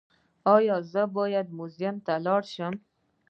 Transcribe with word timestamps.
ایا 0.55 0.77
زه 0.91 1.03
باید 1.15 1.47
موزیم 1.57 1.95
ته 2.05 2.13
لاړ 2.25 2.41
شم؟ 2.53 2.73